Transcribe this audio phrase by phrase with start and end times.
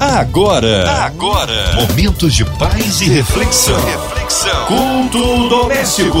[0.00, 3.74] Agora, agora, momentos de paz e reflexão.
[3.84, 4.66] reflexão.
[4.66, 6.20] Culto doméstico.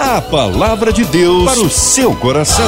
[0.00, 2.64] A palavra de Deus para o seu coração.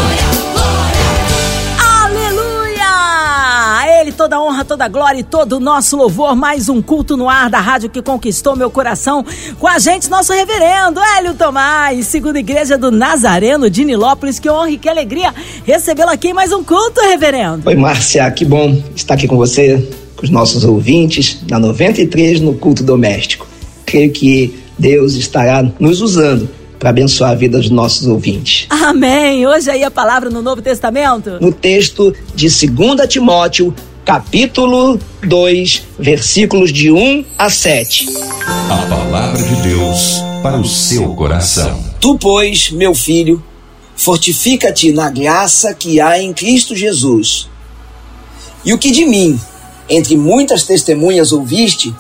[1.79, 2.85] Aleluia!
[2.85, 6.37] A Ele toda honra, toda glória e todo o nosso louvor.
[6.37, 9.25] Mais um culto no ar da rádio que conquistou meu coração.
[9.59, 14.39] Com a gente, nosso reverendo Hélio Tomás, segunda igreja do Nazareno de Nilópolis.
[14.39, 15.35] Que honra e que alegria
[15.65, 17.67] recebê-lo aqui em mais um culto, reverendo.
[17.67, 19.89] Oi, Márcia, que bom estar aqui com você
[20.21, 23.49] com os nossos ouvintes na 93 no culto doméstico.
[23.87, 28.67] Creio que Deus estará nos usando para abençoar a vida dos nossos ouvintes.
[28.69, 29.47] Amém.
[29.47, 31.39] Hoje aí a palavra no Novo Testamento.
[31.41, 38.09] No texto de 2 Timóteo, capítulo 2, versículos de 1 a 7.
[38.69, 41.83] A palavra de Deus para o seu coração.
[41.99, 43.43] Tu, pois, meu filho,
[43.97, 47.49] fortifica-te na graça que há em Cristo Jesus.
[48.65, 49.39] E o que de mim
[49.91, 51.93] entre muitas testemunhas ouviste,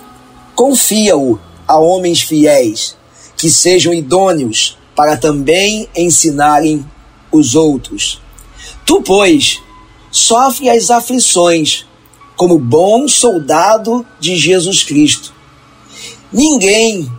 [0.54, 2.96] confia-o a homens fiéis,
[3.36, 6.86] que sejam idôneos para também ensinarem
[7.32, 8.20] os outros.
[8.86, 9.60] Tu, pois,
[10.10, 11.84] sofre as aflições
[12.36, 15.34] como bom soldado de Jesus Cristo.
[16.32, 17.10] Ninguém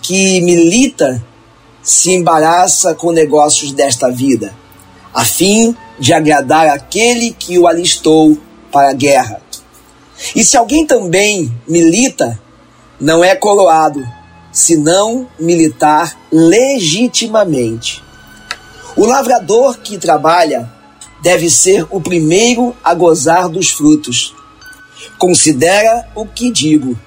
[0.00, 1.24] que milita
[1.82, 4.54] se embaraça com negócios desta vida,
[5.12, 8.38] a fim de agradar aquele que o alistou
[8.70, 9.42] para a guerra.
[10.34, 12.40] E se alguém também milita,
[13.00, 14.06] não é coroado,
[14.52, 18.02] senão militar legitimamente.
[18.96, 20.70] O lavrador que trabalha
[21.22, 24.34] deve ser o primeiro a gozar dos frutos.
[25.18, 26.98] Considera o que digo,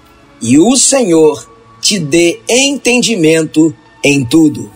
[0.41, 1.49] e o Senhor
[1.79, 4.71] te dê entendimento em tudo.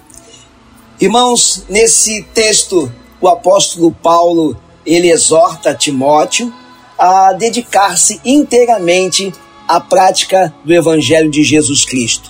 [1.01, 6.53] Irmãos, nesse texto, o apóstolo Paulo, ele exorta Timóteo
[6.99, 9.33] a dedicar-se inteiramente
[9.65, 12.29] à prática do Evangelho de Jesus Cristo.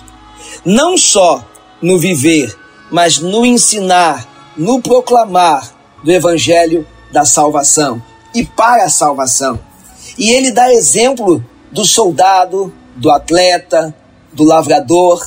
[0.64, 1.44] Não só
[1.82, 2.56] no viver,
[2.88, 5.74] mas no ensinar, no proclamar
[6.04, 8.00] do Evangelho da salvação
[8.32, 9.58] e para a salvação.
[10.16, 13.94] E ele dá exemplo do soldado, do atleta,
[14.32, 15.20] do lavrador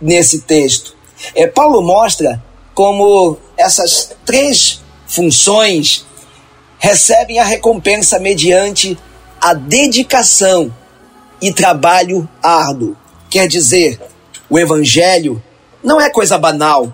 [0.00, 0.94] nesse texto.
[1.34, 2.42] É, Paulo mostra
[2.74, 6.06] como essas três funções
[6.80, 8.98] recebem a recompensa mediante
[9.40, 10.74] a dedicação
[11.40, 12.96] e trabalho árduo.
[13.28, 14.00] Quer dizer,
[14.48, 15.40] o Evangelho
[15.84, 16.92] não é coisa banal,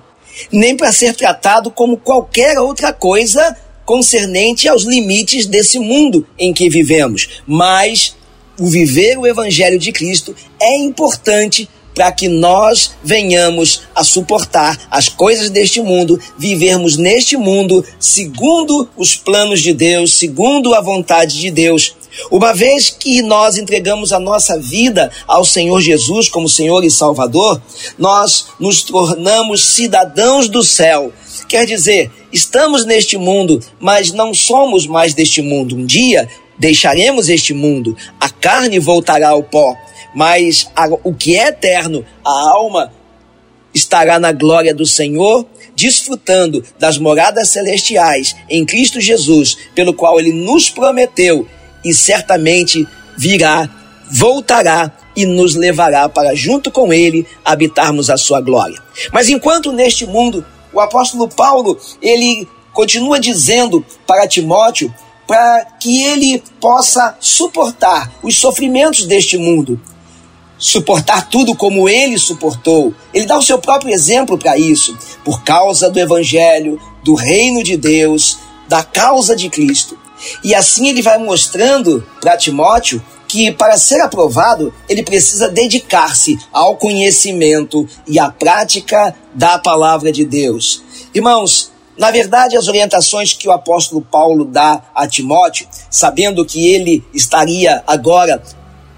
[0.52, 6.68] nem para ser tratado como qualquer outra coisa concernente aos limites desse mundo em que
[6.68, 8.16] vivemos, mas
[8.58, 15.08] o viver o Evangelho de Cristo é importante para que nós venhamos a suportar as
[15.08, 21.50] coisas deste mundo, vivermos neste mundo segundo os planos de Deus, segundo a vontade de
[21.50, 21.96] Deus.
[22.30, 27.60] Uma vez que nós entregamos a nossa vida ao Senhor Jesus como Senhor e Salvador,
[27.98, 31.10] nós nos tornamos cidadãos do céu.
[31.48, 35.76] Quer dizer, estamos neste mundo, mas não somos mais deste mundo.
[35.76, 39.74] Um dia deixaremos este mundo, a carne voltará ao pó
[40.16, 42.90] mas a, o que é eterno, a alma
[43.74, 45.44] estará na glória do Senhor,
[45.74, 51.46] desfrutando das moradas celestiais em Cristo Jesus, pelo qual ele nos prometeu
[51.84, 52.88] e certamente
[53.18, 53.68] virá,
[54.10, 58.82] voltará e nos levará para junto com ele habitarmos a sua glória.
[59.12, 64.94] Mas enquanto neste mundo, o apóstolo Paulo, ele continua dizendo para Timóteo
[65.26, 69.78] para que ele possa suportar os sofrimentos deste mundo,
[70.58, 72.94] suportar tudo como ele suportou.
[73.12, 77.76] Ele dá o seu próprio exemplo para isso, por causa do Evangelho, do reino de
[77.76, 79.98] Deus, da causa de Cristo.
[80.42, 86.76] E assim ele vai mostrando para Timóteo que para ser aprovado ele precisa dedicar-se ao
[86.76, 90.82] conhecimento e à prática da palavra de Deus.
[91.14, 97.02] Irmãos, na verdade, as orientações que o apóstolo Paulo dá a Timóteo, sabendo que ele
[97.14, 98.42] estaria agora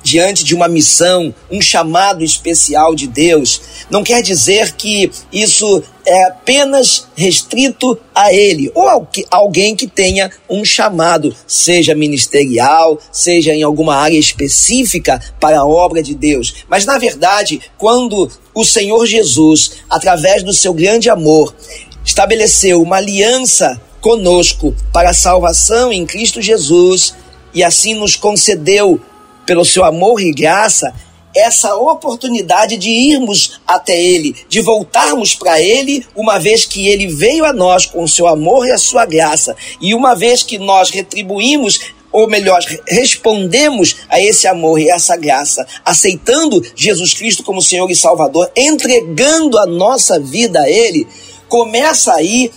[0.09, 3.61] diante de uma missão, um chamado especial de Deus,
[3.91, 10.31] não quer dizer que isso é apenas restrito a ele ou a alguém que tenha
[10.49, 16.65] um chamado, seja ministerial, seja em alguma área específica para a obra de Deus.
[16.69, 21.55] Mas na verdade, quando o Senhor Jesus, através do seu grande amor,
[22.03, 27.15] estabeleceu uma aliança conosco para a salvação em Cristo Jesus
[27.53, 29.01] e assim nos concedeu
[29.49, 30.93] pelo seu amor e graça,
[31.35, 37.47] essa oportunidade de irmos até Ele, de voltarmos para Ele, uma vez que Ele veio
[37.47, 40.91] a nós com o seu amor e a sua graça, e uma vez que nós
[40.91, 41.81] retribuímos
[42.13, 47.97] ou melhor, respondemos a esse amor e essa graça, aceitando Jesus Cristo como Senhor e
[47.97, 51.07] Salvador, entregando a nossa vida a Ele,
[51.49, 52.53] começa aí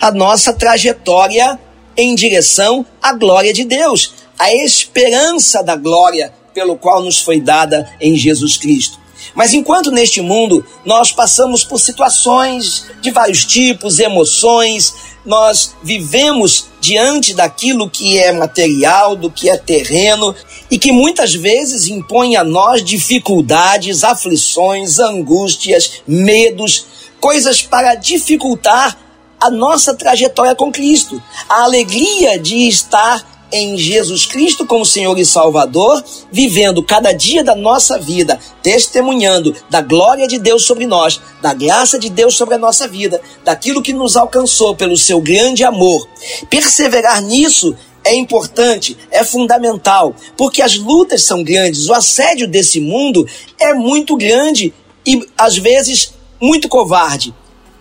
[0.00, 1.58] a nossa trajetória
[1.94, 7.88] em direção à glória de Deus, a esperança da glória pelo qual nos foi dada
[8.00, 9.00] em Jesus Cristo.
[9.34, 14.94] Mas enquanto neste mundo nós passamos por situações de vários tipos, emoções,
[15.24, 20.34] nós vivemos diante daquilo que é material, do que é terreno
[20.70, 26.86] e que muitas vezes impõe a nós dificuldades, aflições, angústias, medos,
[27.20, 28.98] coisas para dificultar
[29.40, 35.26] a nossa trajetória com Cristo, a alegria de estar em Jesus Cristo como Senhor e
[35.26, 36.02] Salvador,
[36.32, 41.98] vivendo cada dia da nossa vida, testemunhando da glória de Deus sobre nós, da graça
[41.98, 46.08] de Deus sobre a nossa vida, daquilo que nos alcançou pelo seu grande amor.
[46.48, 53.26] Perseverar nisso é importante, é fundamental, porque as lutas são grandes, o assédio desse mundo
[53.60, 54.74] é muito grande
[55.06, 57.34] e às vezes muito covarde.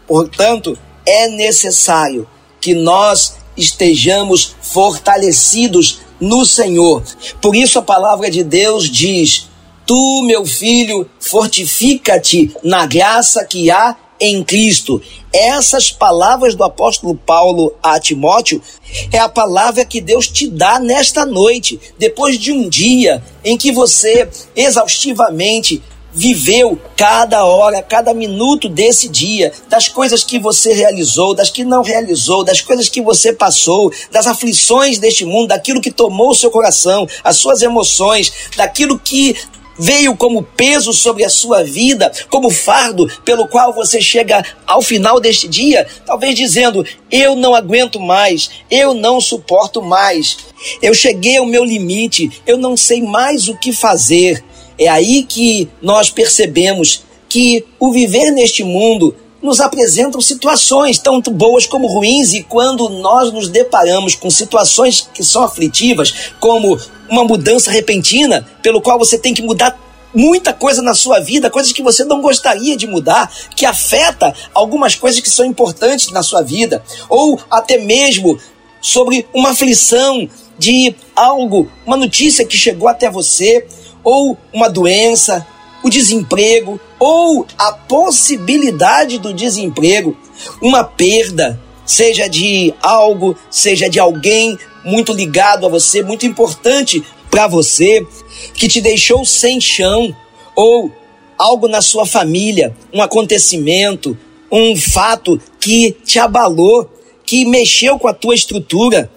[0.08, 2.28] Portanto, é necessário
[2.60, 7.04] que nós estejamos fortalecidos no Senhor.
[7.42, 9.48] Por isso a palavra de Deus diz:
[9.86, 15.02] Tu, meu filho, fortifica-te na graça que há em Cristo.
[15.34, 18.62] Essas palavras do apóstolo Paulo a Timóteo
[19.12, 23.72] é a palavra que Deus te dá nesta noite, depois de um dia em que
[23.72, 25.82] você exaustivamente
[26.14, 31.82] viveu cada hora, cada minuto desse dia, das coisas que você realizou, das que não
[31.82, 36.52] realizou, das coisas que você passou, das aflições deste mundo, daquilo que tomou o seu
[36.52, 39.36] coração, as suas emoções, daquilo que
[39.82, 45.20] veio como peso sobre a sua vida, como fardo pelo qual você chega ao final
[45.20, 50.38] deste dia, talvez dizendo: Eu não aguento mais, eu não suporto mais,
[50.82, 54.44] eu cheguei ao meu limite, eu não sei mais o que fazer.
[54.82, 61.68] É aí que nós percebemos que o viver neste mundo nos apresentam situações tanto boas
[61.68, 67.70] como ruins, e quando nós nos deparamos com situações que são aflitivas, como uma mudança
[67.70, 69.80] repentina, pelo qual você tem que mudar
[70.16, 74.96] muita coisa na sua vida, coisas que você não gostaria de mudar, que afeta algumas
[74.96, 78.40] coisas que são importantes na sua vida, ou até mesmo
[78.82, 80.28] sobre uma aflição
[80.58, 83.68] de algo, uma notícia que chegou até você
[84.04, 85.46] ou uma doença,
[85.84, 90.16] o desemprego, ou a possibilidade do desemprego,
[90.62, 97.48] uma perda, seja de algo, seja de alguém muito ligado a você, muito importante para
[97.48, 98.06] você,
[98.54, 100.16] que te deixou sem chão,
[100.56, 100.92] ou
[101.38, 104.18] algo na sua família, um acontecimento,
[104.52, 106.90] um fato que te abalou,
[107.26, 109.10] que mexeu com a tua estrutura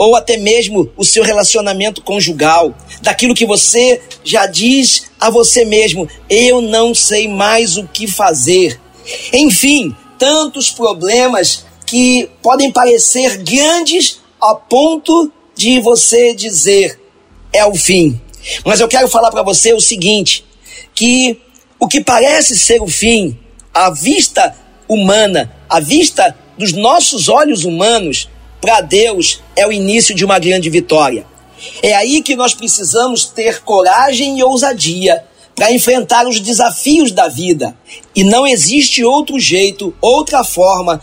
[0.00, 6.08] ou até mesmo o seu relacionamento conjugal, daquilo que você já diz a você mesmo:
[6.30, 8.80] eu não sei mais o que fazer.
[9.30, 16.98] Enfim, tantos problemas que podem parecer grandes a ponto de você dizer
[17.52, 18.18] é o fim.
[18.64, 20.46] Mas eu quero falar para você o seguinte,
[20.94, 21.38] que
[21.78, 23.38] o que parece ser o fim,
[23.74, 24.56] à vista
[24.88, 28.30] humana, à vista dos nossos olhos humanos,
[28.60, 31.26] para Deus é o início de uma grande vitória.
[31.82, 35.24] É aí que nós precisamos ter coragem e ousadia
[35.54, 37.76] para enfrentar os desafios da vida.
[38.14, 41.02] E não existe outro jeito, outra forma,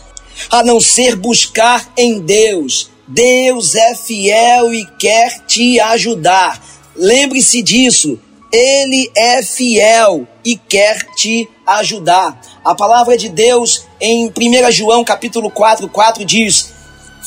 [0.50, 2.90] a não ser buscar em Deus.
[3.06, 6.62] Deus é fiel e quer te ajudar.
[6.96, 8.18] Lembre-se disso.
[8.50, 12.40] Ele é fiel e quer te ajudar.
[12.64, 16.72] A palavra de Deus em 1 João capítulo 4, 4 diz: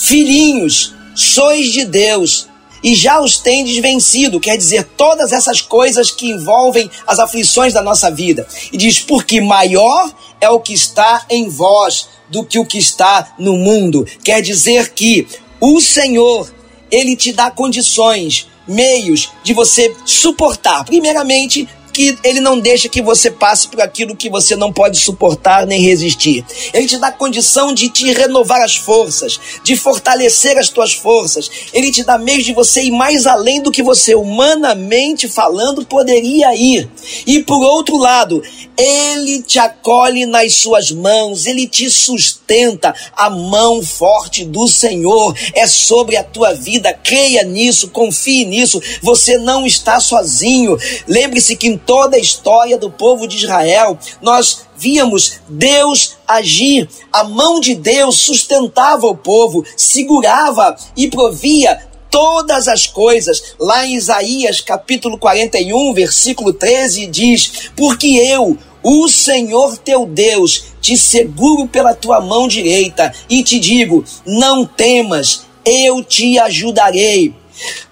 [0.03, 2.47] Filhinhos, sois de Deus
[2.83, 7.83] e já os tendes vencido, quer dizer, todas essas coisas que envolvem as aflições da
[7.83, 8.47] nossa vida.
[8.73, 13.35] E diz: porque maior é o que está em vós do que o que está
[13.37, 14.03] no mundo.
[14.23, 15.27] Quer dizer que
[15.59, 16.51] o Senhor,
[16.89, 23.29] ele te dá condições, meios de você suportar, primeiramente, que ele não deixa que você
[23.29, 26.45] passe por aquilo que você não pode suportar nem resistir.
[26.73, 31.49] Ele te dá condição de te renovar as forças, de fortalecer as tuas forças.
[31.73, 36.55] Ele te dá meios de você ir mais além do que você humanamente falando poderia
[36.55, 36.89] ir.
[37.25, 38.41] E por outro lado,
[38.77, 42.93] ele te acolhe nas suas mãos, ele te sustenta.
[43.15, 46.93] A mão forte do Senhor é sobre a tua vida.
[46.93, 48.81] Creia nisso, confie nisso.
[49.01, 50.77] Você não está sozinho.
[51.07, 57.23] Lembre-se que em toda a história do povo de Israel, nós víamos Deus agir, a
[57.23, 63.55] mão de Deus sustentava o povo, segurava e provia todas as coisas.
[63.59, 70.97] Lá em Isaías capítulo 41, versículo 13, diz: Porque eu, o Senhor teu Deus, te
[70.97, 77.40] seguro pela tua mão direita e te digo: não temas, eu te ajudarei.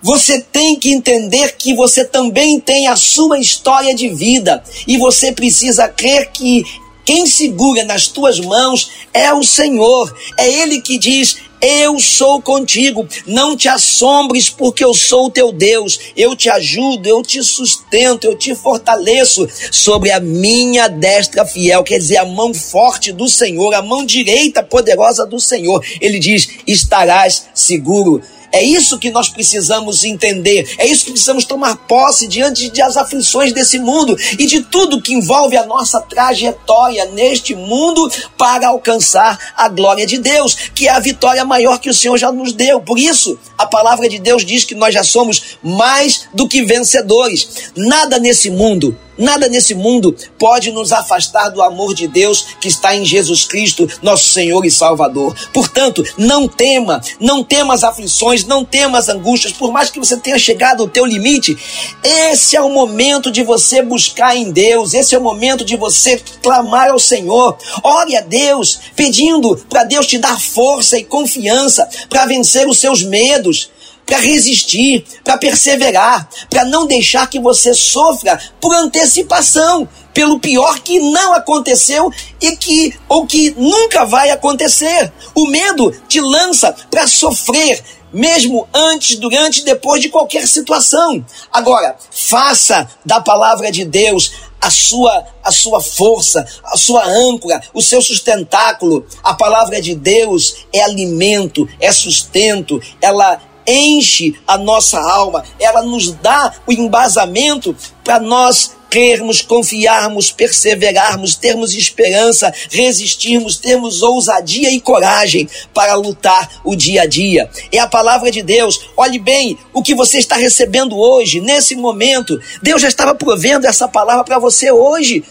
[0.01, 5.31] Você tem que entender que você também tem a sua história de vida e você
[5.31, 6.63] precisa crer que
[7.05, 10.15] quem segura nas tuas mãos é o Senhor.
[10.38, 15.51] É Ele que diz: eu sou contigo, não te assombres, porque eu sou o teu
[15.51, 15.99] Deus.
[16.15, 21.97] Eu te ajudo, eu te sustento, eu te fortaleço sobre a minha destra fiel, quer
[21.97, 25.83] dizer, a mão forte do Senhor, a mão direita poderosa do Senhor.
[25.99, 28.21] Ele diz: estarás seguro.
[28.51, 33.53] É isso que nós precisamos entender, é isso que precisamos tomar posse diante das aflições
[33.53, 39.70] desse mundo e de tudo que envolve a nossa trajetória neste mundo para alcançar a
[39.70, 42.82] glória de Deus, que é a vitória maior que o Senhor já nos deu.
[42.82, 47.72] Por isso, a palavra de Deus diz que nós já somos mais do que vencedores.
[47.75, 52.96] Nada nesse mundo Nada nesse mundo pode nos afastar do amor de Deus que está
[52.96, 55.36] em Jesus Cristo, nosso Senhor e Salvador.
[55.53, 60.17] Portanto, não tema, não tema as aflições, não tema as angústias, por mais que você
[60.17, 61.58] tenha chegado ao teu limite,
[62.03, 66.22] esse é o momento de você buscar em Deus, esse é o momento de você
[66.41, 67.58] clamar ao Senhor.
[67.84, 73.03] Ore a Deus, pedindo para Deus te dar força e confiança para vencer os seus
[73.03, 73.69] medos
[74.10, 81.00] para resistir, para perseverar, para não deixar que você sofra por antecipação, pelo pior que
[81.00, 85.13] não aconteceu e que ou que nunca vai acontecer.
[85.36, 91.23] O medo te lança para sofrer, mesmo antes, durante e depois de qualquer situação.
[91.51, 97.81] Agora, faça da palavra de Deus a sua, a sua força, a sua âncora, o
[97.81, 99.05] seu sustentáculo.
[99.23, 106.11] A palavra de Deus é alimento, é sustento, ela enche a nossa alma, ela nos
[106.11, 115.47] dá o embasamento para nós crermos, confiarmos, perseverarmos, termos esperança, resistirmos, termos ousadia e coragem
[115.73, 117.49] para lutar o dia a dia.
[117.71, 118.89] É a palavra de Deus.
[118.97, 122.39] Olhe bem o que você está recebendo hoje, nesse momento.
[122.61, 125.23] Deus já estava provendo essa palavra para você hoje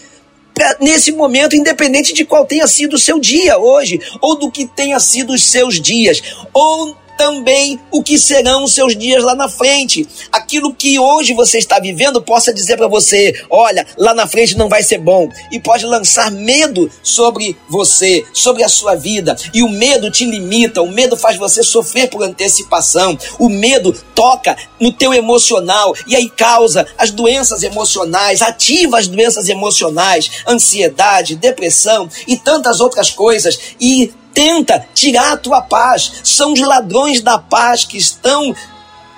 [0.79, 4.99] nesse momento, independente de qual tenha sido o seu dia hoje, ou do que tenha
[4.99, 6.21] sido os seus dias,
[6.53, 10.07] ou também o que serão os seus dias lá na frente.
[10.31, 14.69] Aquilo que hoje você está vivendo possa dizer para você: olha, lá na frente não
[14.69, 15.27] vai ser bom.
[15.51, 19.35] E pode lançar medo sobre você, sobre a sua vida.
[19.53, 23.17] E o medo te limita, o medo faz você sofrer por antecipação.
[23.37, 29.49] O medo toca no teu emocional e aí causa as doenças emocionais, ativa as doenças
[29.49, 33.59] emocionais, ansiedade, depressão e tantas outras coisas.
[33.77, 36.21] E tenta tirar a tua paz.
[36.23, 38.55] São os ladrões da paz que estão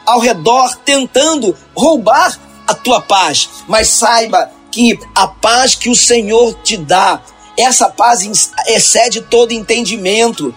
[0.04, 3.48] ao redor tentando roubar a tua paz.
[3.68, 7.22] Mas saiba que a paz que o Senhor te dá,
[7.56, 10.56] essa paz excede todo entendimento.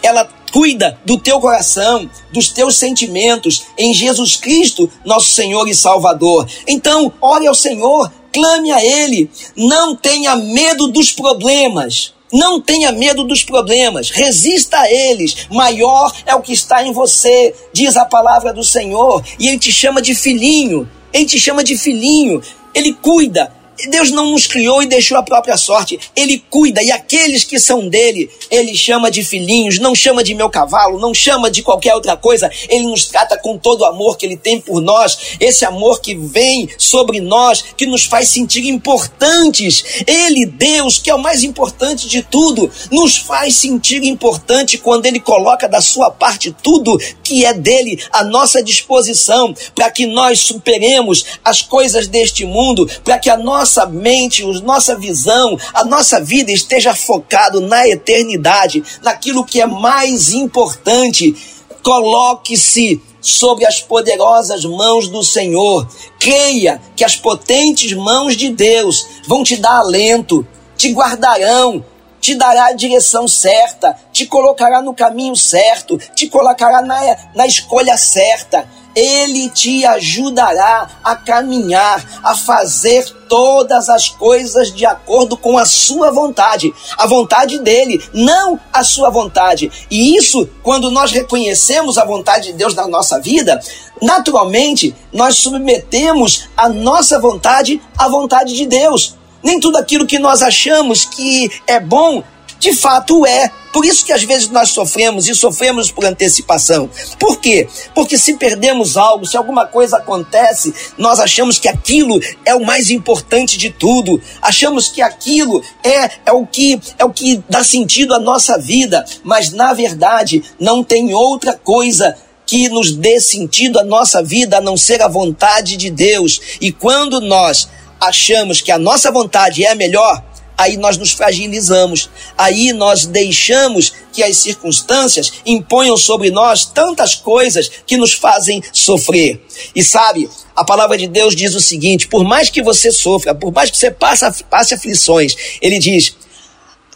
[0.00, 6.48] Ela cuida do teu coração, dos teus sentimentos em Jesus Cristo, nosso Senhor e Salvador.
[6.68, 12.14] Então, ore ao Senhor, clame a Ele, não tenha medo dos problemas.
[12.32, 15.46] Não tenha medo dos problemas, resista a eles.
[15.50, 19.24] Maior é o que está em você, diz a palavra do Senhor.
[19.38, 20.88] E Ele te chama de filhinho.
[21.12, 22.42] Ele te chama de filhinho.
[22.74, 23.52] Ele cuida,
[23.90, 25.98] Deus não nos criou e deixou a própria sorte.
[26.16, 30.48] Ele cuida e aqueles que são dele, ele chama de filhinhos, não chama de meu
[30.48, 32.50] cavalo, não chama de qualquer outra coisa.
[32.68, 36.14] Ele nos trata com todo o amor que ele tem por nós, esse amor que
[36.14, 40.02] vem sobre nós, que nos faz sentir importantes.
[40.06, 45.20] Ele, Deus, que é o mais importante de tudo, nos faz sentir importante quando ele
[45.20, 51.24] coloca da sua parte tudo que é dele à nossa disposição, para que nós superemos
[51.44, 56.20] as coisas deste mundo, para que a nossa nossa mente, a nossa visão, a nossa
[56.20, 61.34] vida esteja focado na eternidade, naquilo que é mais importante.
[61.82, 65.88] Coloque-se sobre as poderosas mãos do Senhor.
[66.20, 70.46] Creia que as potentes mãos de Deus vão te dar alento,
[70.76, 71.84] te guardarão,
[72.20, 77.96] te dará a direção certa, te colocará no caminho certo, te colocará na, na escolha
[77.96, 78.66] certa.
[78.94, 86.10] Ele te ajudará a caminhar, a fazer todas as coisas de acordo com a sua
[86.10, 89.70] vontade, a vontade dele, não a sua vontade.
[89.90, 93.60] E isso, quando nós reconhecemos a vontade de Deus na nossa vida,
[94.00, 99.14] naturalmente nós submetemos a nossa vontade à vontade de Deus.
[99.42, 102.22] Nem tudo aquilo que nós achamos que é bom,
[102.58, 106.88] de fato é Por isso que às vezes nós sofremos e sofremos por antecipação.
[107.18, 107.68] Por quê?
[107.94, 112.90] Porque se perdemos algo, se alguma coisa acontece, nós achamos que aquilo é o mais
[112.90, 114.18] importante de tudo.
[114.40, 119.04] Achamos que aquilo é, é o que é o que dá sentido à nossa vida,
[119.22, 122.16] mas na verdade não tem outra coisa
[122.46, 126.40] que nos dê sentido à nossa vida a não ser a vontade de Deus.
[126.62, 127.68] E quando nós
[128.00, 130.22] achamos que a nossa vontade é a melhor,
[130.56, 137.70] aí nós nos fragilizamos, aí nós deixamos que as circunstâncias imponham sobre nós tantas coisas
[137.86, 139.44] que nos fazem sofrer.
[139.74, 143.52] E sabe, a palavra de Deus diz o seguinte: por mais que você sofra, por
[143.52, 146.16] mais que você passe, passe aflições, ele diz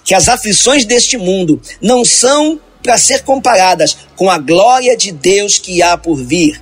[0.04, 5.59] que as aflições deste mundo não são para ser comparadas com a glória de Deus
[5.59, 6.61] que há por vir.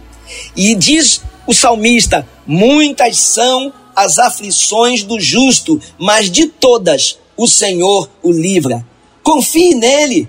[0.56, 8.08] E diz o salmista: muitas são as aflições do justo, mas de todas o Senhor
[8.22, 8.86] o livra.
[9.24, 10.28] Confie nele.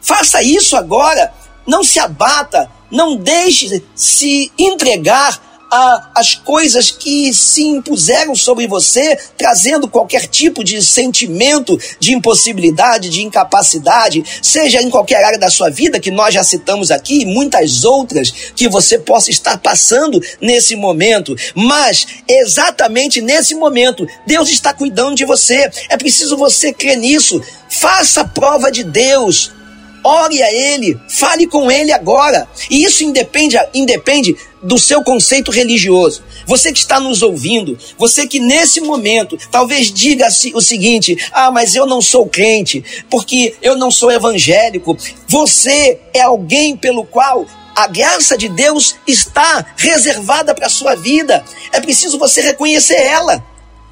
[0.00, 1.32] Faça isso agora.
[1.66, 2.70] Não se abata.
[2.90, 10.62] Não deixe se entregar a, as coisas que se impuseram sobre você, trazendo qualquer tipo
[10.62, 16.34] de sentimento de impossibilidade, de incapacidade, seja em qualquer área da sua vida, que nós
[16.34, 21.34] já citamos aqui, e muitas outras que você possa estar passando nesse momento.
[21.54, 25.70] Mas, exatamente nesse momento, Deus está cuidando de você.
[25.88, 27.40] É preciso você crer nisso.
[27.70, 29.50] Faça prova de Deus.
[30.04, 32.48] Ore a Ele, fale com Ele agora.
[32.70, 36.22] E isso independe, independe do seu conceito religioso.
[36.46, 41.74] Você que está nos ouvindo, você que nesse momento talvez diga o seguinte: ah, mas
[41.74, 44.96] eu não sou crente, porque eu não sou evangélico.
[45.28, 51.44] Você é alguém pelo qual a graça de Deus está reservada para a sua vida.
[51.72, 53.44] É preciso você reconhecer ela.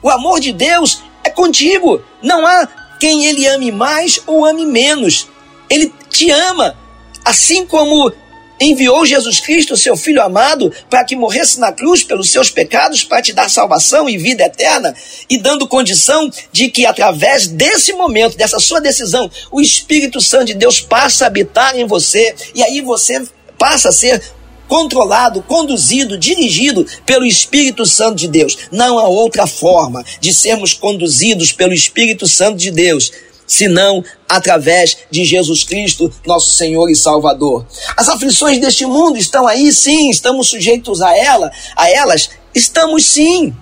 [0.02, 2.02] O amor de Deus é contigo.
[2.22, 5.28] Não há quem ele ame mais ou ame menos.
[5.68, 6.76] Ele te ama.
[7.24, 8.12] Assim como
[8.60, 13.22] enviou Jesus Cristo, seu Filho amado, para que morresse na cruz pelos seus pecados, para
[13.22, 14.94] te dar salvação e vida eterna,
[15.30, 20.54] e dando condição de que através desse momento, dessa sua decisão, o Espírito Santo de
[20.54, 23.26] Deus passa a habitar em você, e aí você
[23.58, 24.22] passa a ser
[24.68, 28.56] controlado, conduzido, dirigido pelo Espírito Santo de Deus.
[28.70, 33.10] Não há outra forma de sermos conduzidos pelo Espírito Santo de Deus
[33.50, 37.66] senão através de Jesus Cristo, nosso Senhor e Salvador.
[37.96, 43.52] As aflições deste mundo estão aí, sim, estamos sujeitos a ela, a elas, estamos sim.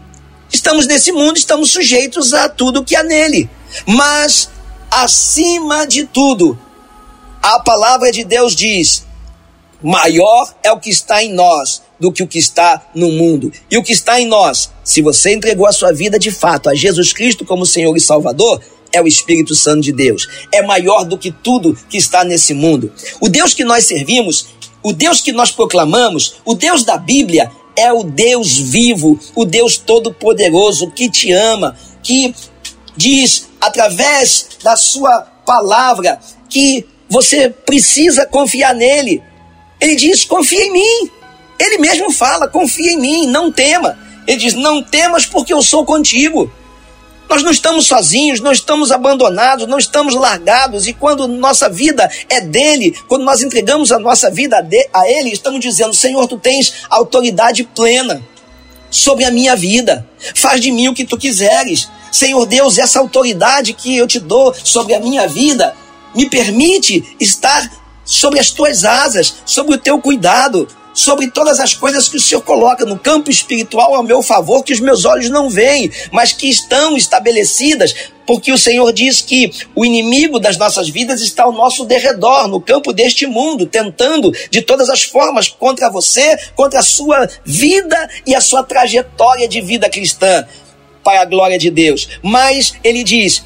[0.53, 3.49] Estamos nesse mundo, estamos sujeitos a tudo que há nele.
[3.87, 4.51] Mas
[4.91, 6.59] acima de tudo,
[7.43, 9.07] a palavra de Deus diz:
[9.83, 13.51] maior é o que está em nós do que o que está no mundo.
[13.71, 16.75] E o que está em nós, se você entregou a sua vida de fato a
[16.75, 20.29] Jesus Cristo como Senhor e Salvador, é o Espírito Santo de Deus.
[20.53, 22.93] É maior do que tudo que está nesse mundo.
[23.21, 24.49] O Deus que nós servimos,
[24.83, 29.77] o Deus que nós proclamamos, o Deus da Bíblia é o Deus vivo, o Deus
[29.77, 32.35] todo-poderoso que te ama, que
[32.97, 39.23] diz através da sua palavra que você precisa confiar nele.
[39.81, 41.11] Ele diz: confia em mim.
[41.59, 43.99] Ele mesmo fala: confia em mim, não tema.
[44.27, 46.51] Ele diz: não temas porque eu sou contigo.
[47.29, 50.87] Nós não estamos sozinhos, não estamos abandonados, não estamos largados.
[50.87, 55.61] E quando nossa vida é dele, quando nós entregamos a nossa vida a ele, estamos
[55.61, 58.23] dizendo: Senhor, tu tens autoridade plena
[58.91, 60.09] sobre a minha vida.
[60.35, 61.89] Faz de mim o que tu quiseres.
[62.11, 65.75] Senhor Deus, essa autoridade que eu te dou sobre a minha vida
[66.15, 67.71] me permite estar
[68.05, 72.43] sobre as tuas asas, sobre o teu cuidado sobre todas as coisas que o Senhor
[72.43, 76.49] coloca no campo espiritual ao meu favor, que os meus olhos não veem, mas que
[76.49, 77.95] estão estabelecidas,
[78.27, 82.61] porque o Senhor diz que o inimigo das nossas vidas está ao nosso derredor, no
[82.61, 88.35] campo deste mundo, tentando de todas as formas contra você, contra a sua vida e
[88.35, 90.47] a sua trajetória de vida cristã,
[91.03, 92.09] para a glória de Deus.
[92.23, 93.43] Mas ele diz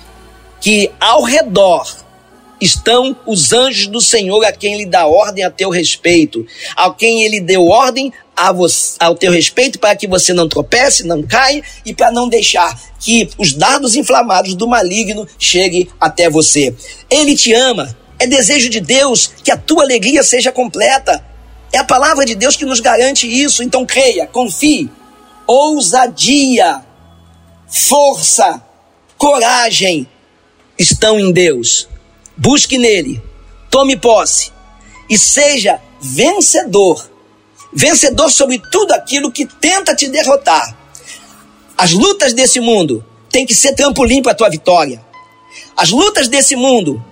[0.61, 1.87] que ao redor
[2.63, 6.47] estão os anjos do Senhor a quem ele dá ordem a teu respeito,
[6.77, 8.13] a quem ele deu ordem
[8.55, 12.81] você, ao teu respeito para que você não tropece, não caia e para não deixar
[12.99, 16.75] que os dardos inflamados do maligno cheguem até você.
[17.11, 21.25] Ele te ama, é desejo de Deus que a tua alegria seja completa.
[21.73, 24.91] É a palavra de Deus que nos garante isso, então creia, confie.
[25.47, 26.83] Ousadia,
[27.69, 28.63] força,
[29.19, 30.07] coragem
[30.79, 31.89] estão em Deus.
[32.37, 33.23] Busque nele,
[33.71, 34.53] tome posse
[35.09, 37.11] e seja vencedor.
[37.73, 40.77] Vencedor sobre tudo aquilo que tenta te derrotar.
[41.77, 45.03] As lutas desse mundo têm que ser trampolim para a tua vitória.
[45.77, 47.03] As lutas desse mundo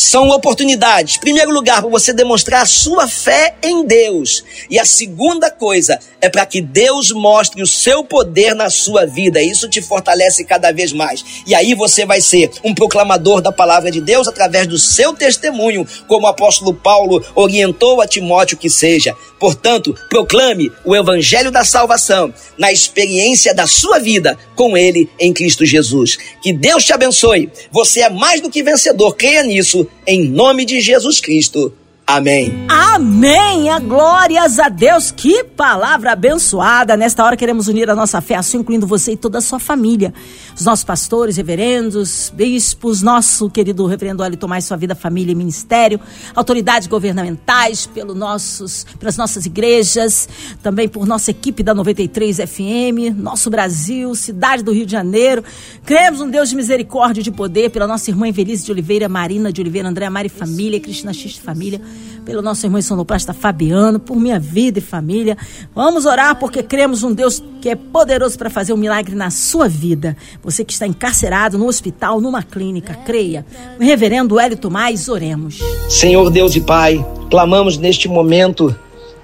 [0.00, 1.18] são oportunidades.
[1.18, 4.42] Primeiro lugar, para você demonstrar a sua fé em Deus.
[4.70, 9.42] E a segunda coisa é para que Deus mostre o seu poder na sua vida.
[9.42, 11.22] Isso te fortalece cada vez mais.
[11.46, 15.86] E aí você vai ser um proclamador da palavra de Deus através do seu testemunho,
[16.08, 19.14] como o apóstolo Paulo orientou a Timóteo que seja.
[19.38, 25.64] Portanto, proclame o evangelho da salvação na experiência da sua vida com ele em Cristo
[25.64, 26.18] Jesus.
[26.42, 27.50] Que Deus te abençoe.
[27.70, 29.14] Você é mais do que vencedor.
[29.14, 31.72] Creia nisso em nome de Jesus Cristo.
[32.10, 32.66] Amém.
[32.68, 33.70] Amém.
[33.70, 35.12] A glórias a Deus.
[35.12, 36.96] Que palavra abençoada.
[36.96, 40.12] Nesta hora queremos unir a nossa fé, assim incluindo você e toda a sua família.
[40.56, 46.00] Os nossos pastores, reverendos, bispos, nosso querido reverendo Hélio Tomás, sua vida, família e ministério,
[46.34, 50.28] autoridades governamentais, pelo nossos, pelas nossas igrejas,
[50.64, 55.44] também por nossa equipe da 93 FM, nosso Brasil, cidade do Rio de Janeiro.
[55.86, 59.52] Cremos um Deus de misericórdia e de poder, pela nossa irmã Evelise de Oliveira, Marina
[59.52, 61.80] de Oliveira, André Mari Família, Cristina X Família
[62.24, 65.36] pelo nosso irmão sonoplasta Fabiano, por minha vida e família.
[65.74, 69.68] Vamos orar porque cremos um Deus que é poderoso para fazer um milagre na sua
[69.68, 70.16] vida.
[70.42, 73.44] Você que está encarcerado no hospital, numa clínica, creia.
[73.78, 75.58] Reverendo Hélio Tomás, oremos.
[75.88, 78.74] Senhor Deus e Pai, clamamos neste momento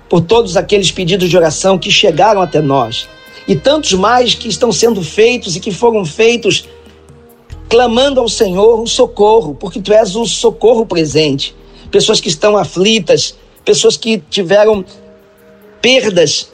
[0.08, 3.08] por todos aqueles pedidos de oração que chegaram até nós
[3.48, 6.68] e tantos mais que estão sendo feitos e que foram feitos
[7.68, 11.54] clamando ao Senhor um socorro, porque tu és o socorro presente
[11.96, 14.84] pessoas que estão aflitas, pessoas que tiveram
[15.80, 16.50] perdas,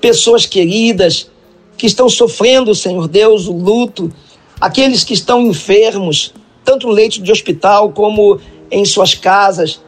[0.00, 1.28] pessoas queridas,
[1.76, 4.12] que estão sofrendo, Senhor Deus, o luto,
[4.60, 6.32] aqueles que estão enfermos,
[6.64, 8.38] tanto no leito de hospital como
[8.70, 9.80] em suas casas,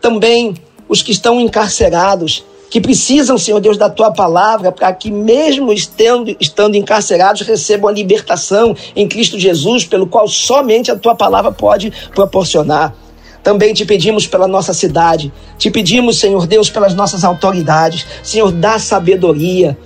[0.00, 0.54] também
[0.88, 6.34] os que estão encarcerados, que precisam, Senhor Deus, da tua palavra, para que, mesmo estando,
[6.40, 11.92] estando encarcerados, recebam a libertação em Cristo Jesus, pelo qual somente a tua palavra pode
[12.14, 12.96] proporcionar.
[13.42, 18.06] Também te pedimos pela nossa cidade, te pedimos, Senhor Deus, pelas nossas autoridades.
[18.22, 19.76] Senhor, dá sabedoria.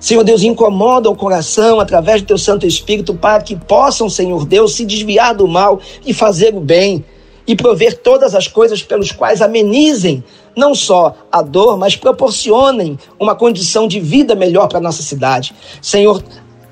[0.00, 4.74] Senhor Deus, incomoda o coração através do teu Santo Espírito para que possam, Senhor Deus,
[4.74, 7.04] se desviar do mal e fazer o bem
[7.46, 10.24] e prover todas as coisas pelos quais amenizem
[10.56, 15.54] não só a dor, mas proporcionem uma condição de vida melhor para nossa cidade.
[15.80, 16.22] Senhor,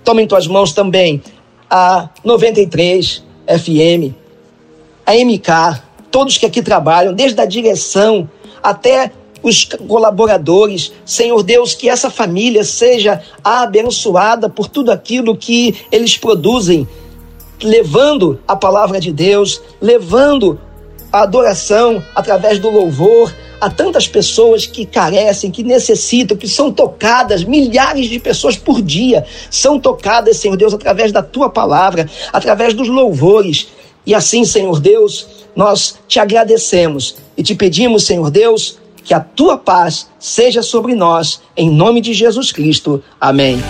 [0.05, 1.23] toma em tuas mãos também
[1.71, 4.15] a 93 FM,
[5.07, 8.31] a MK, todos que aqui trabalham, desde a direção
[8.63, 9.11] até
[9.43, 10.93] os colaboradores.
[11.05, 16.87] Senhor Deus, que essa família seja abençoada por tudo aquilo que eles produzem,
[17.61, 20.61] levando a palavra de Deus, levando
[21.13, 27.45] a adoração através do louvor a tantas pessoas que carecem, que necessitam, que são tocadas,
[27.45, 32.89] milhares de pessoas por dia são tocadas, Senhor Deus, através da tua palavra, através dos
[32.89, 33.69] louvores.
[34.05, 39.57] E assim, Senhor Deus, nós te agradecemos e te pedimos, Senhor Deus, que a tua
[39.57, 43.03] paz seja sobre nós, em nome de Jesus Cristo.
[43.21, 43.63] Amém.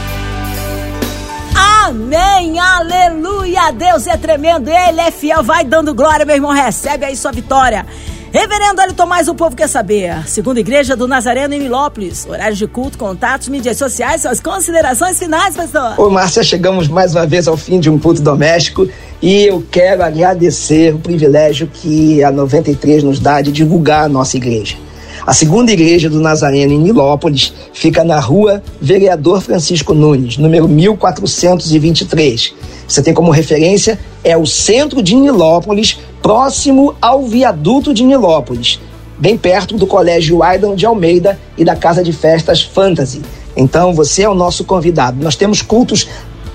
[1.54, 3.70] Amém, aleluia.
[3.72, 5.42] Deus é tremendo, Ele é fiel.
[5.42, 6.50] Vai dando glória, meu irmão.
[6.50, 7.84] Recebe aí sua vitória.
[8.32, 10.26] Reverendo Hélio Tomás, o povo quer saber.
[10.26, 12.26] Segunda Igreja do Nazareno em Milópolis.
[12.26, 16.00] Horários de culto, contatos, mídias sociais, suas considerações finais, pastor.
[16.00, 18.88] Ô, Márcia, chegamos mais uma vez ao fim de um culto doméstico
[19.22, 24.36] e eu quero agradecer o privilégio que a 93 nos dá de divulgar a nossa
[24.36, 24.76] igreja.
[25.24, 32.52] A segunda igreja do Nazareno em Nilópolis fica na rua Vereador Francisco Nunes, número 1423.
[32.88, 38.80] Você tem como referência é o centro de Nilópolis, próximo ao viaduto de Nilópolis,
[39.16, 43.22] bem perto do Colégio Aidan de Almeida e da Casa de Festas Fantasy.
[43.56, 45.22] Então você é o nosso convidado.
[45.22, 46.08] Nós temos cultos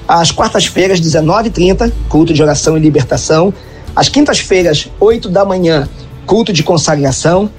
[0.07, 3.53] às quartas-feiras, 19h30, culto de oração e libertação.
[3.95, 5.89] Às quintas-feiras, 8 da manhã,
[6.25, 7.49] culto de consagração.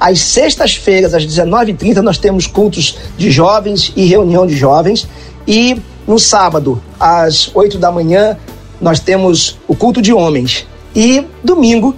[0.00, 5.06] Às sextas-feiras, às 19h30, nós temos cultos de jovens e reunião de jovens.
[5.46, 8.36] E no sábado, às 8 da manhã,
[8.80, 10.66] nós temos o culto de homens.
[10.94, 11.94] E domingo,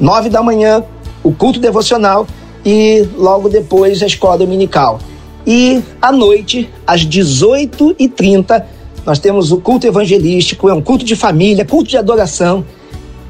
[0.00, 0.82] 9 da manhã,
[1.22, 2.26] o culto devocional
[2.64, 4.98] e logo depois a escola dominical.
[5.46, 8.64] E à noite, às 18h30,
[9.06, 12.64] nós temos o culto evangelístico, é um culto de família, culto de adoração.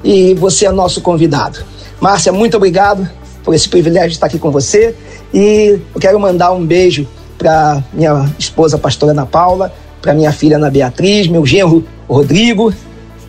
[0.02, 1.58] E você é nosso convidado.
[2.00, 3.06] Márcia, muito obrigado
[3.44, 4.94] por esse privilégio de estar aqui com você.
[5.34, 10.56] E eu quero mandar um beijo para minha esposa, pastora Ana Paula, para minha filha
[10.56, 12.72] Ana Beatriz, meu genro Rodrigo,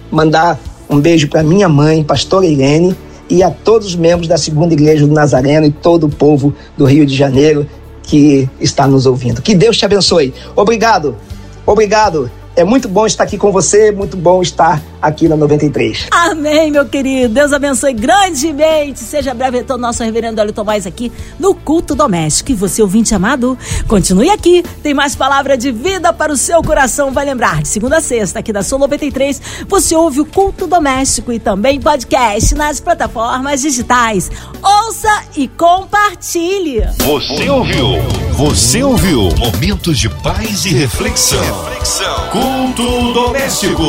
[0.09, 0.57] mandar
[0.89, 2.95] um beijo para minha mãe, pastora Irene,
[3.29, 6.85] e a todos os membros da Segunda Igreja do Nazareno e todo o povo do
[6.85, 7.67] Rio de Janeiro
[8.03, 9.41] que está nos ouvindo.
[9.41, 10.33] Que Deus te abençoe.
[10.55, 11.17] Obrigado,
[11.65, 12.31] obrigado.
[12.57, 16.07] É muito bom estar aqui com você, muito bom estar aqui na 93.
[16.11, 17.33] Amém, meu querido.
[17.33, 18.99] Deus abençoe grandemente.
[18.99, 22.51] Seja breve retorno nosso reverendo Hélio Tomás aqui no Culto Doméstico.
[22.51, 23.57] E você, ouvinte amado,
[23.87, 24.63] continue aqui.
[24.81, 27.11] Tem mais palavra de vida para o seu coração.
[27.11, 31.31] Vai lembrar, de segunda a sexta, aqui da Sul 93, você ouve o Culto Doméstico
[31.31, 34.29] e também podcast nas plataformas digitais.
[34.61, 36.83] Ouça e compartilhe.
[36.99, 37.87] Você ouviu?
[38.33, 39.29] Você ouviu?
[39.37, 41.39] Momentos de paz e reflexão.
[41.39, 42.29] reflexão.
[42.29, 43.83] Culto doméstico.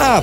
[0.00, 0.22] A